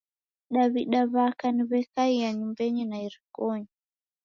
[0.53, 3.71] Daw'ida w'aka ni w'ekaiya nyumbenyi na irikonyi.